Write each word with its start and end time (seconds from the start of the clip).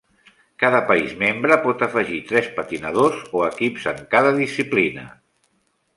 Cada 0.61 0.79
país 0.91 1.11
membre 1.23 1.57
pot 1.67 1.83
afegir 1.87 2.21
tres 2.31 2.49
patinadors 2.57 3.21
o 3.41 3.45
equips 3.49 3.87
en 3.95 4.01
cada 4.17 4.33
disciplina. 4.45 5.05